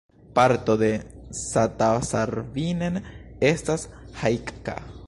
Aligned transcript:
Parto 0.37 0.75
de 0.83 0.87
Satasarvinen 1.49 2.99
estas 3.53 3.87
Haikka. 4.23 4.81